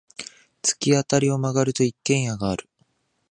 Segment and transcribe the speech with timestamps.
[0.63, 2.67] 突き当たりを曲がると、一軒家がある。